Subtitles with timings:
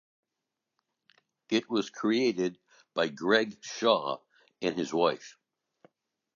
[1.51, 2.57] It was created
[2.95, 4.17] by Greg Shaw
[4.59, 5.37] and his wife.